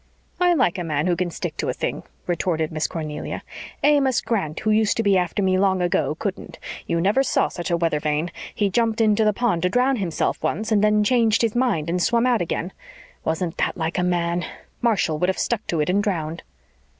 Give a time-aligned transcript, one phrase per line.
[0.39, 3.43] "I like a man who can stick to a thing," retorted Miss Cornelia.
[3.83, 6.57] "Amos Grant, who used to be after me long ago, couldn't.
[6.87, 8.31] You never saw such a weather vane.
[8.55, 12.01] He jumped into the pond to drown himself once and then changed his mind and
[12.01, 12.73] swum out again.
[13.23, 14.43] Wasn't that like a man?
[14.81, 16.41] Marshall would have stuck to it and drowned."